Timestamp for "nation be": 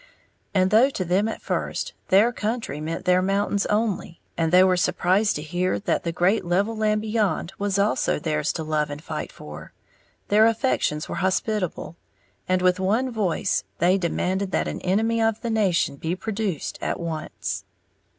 15.51-16.15